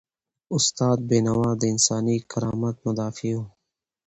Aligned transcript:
استاد 0.55 0.99
بینوا 1.09 1.49
د 1.57 1.63
انساني 1.73 2.17
کرامت 2.31 2.75
مدافع 2.85 3.33
و. 3.37 3.41